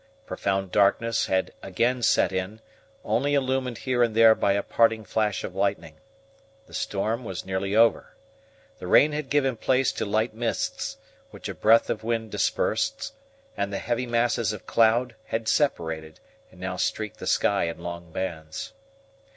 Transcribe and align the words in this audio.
Profound 0.25 0.71
darkness 0.71 1.27
had 1.27 1.53
again 1.61 2.01
set 2.01 2.31
in, 2.31 2.59
only 3.05 3.35
illumined 3.35 3.77
here 3.77 4.01
and 4.01 4.15
there 4.15 4.33
by 4.33 4.53
a 4.53 4.63
parting 4.63 5.03
flash 5.05 5.43
of 5.43 5.53
lightning. 5.53 5.99
The 6.65 6.73
storm 6.73 7.23
was 7.23 7.45
nearly 7.45 7.75
over. 7.75 8.15
The 8.79 8.87
rain 8.87 9.11
had 9.11 9.29
given 9.29 9.57
place 9.57 9.91
to 9.91 10.03
light 10.07 10.33
mists, 10.33 10.97
which 11.29 11.47
a 11.47 11.53
breath 11.53 11.87
of 11.87 12.03
wind 12.03 12.31
dispersed, 12.31 13.13
and 13.55 13.71
the 13.71 13.77
heavy 13.77 14.07
masses 14.07 14.51
of 14.53 14.65
cloud 14.65 15.13
had 15.25 15.47
separated, 15.47 16.19
and 16.51 16.59
now 16.59 16.77
streaked 16.77 17.19
the 17.19 17.27
sky 17.27 17.65
in 17.65 17.77
long 17.77 18.11
bands. 18.11 18.73